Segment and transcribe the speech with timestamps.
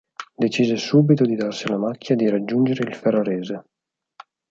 [0.35, 3.63] Decise subito di darsi alla macchia e di raggiungere il Ferrarese.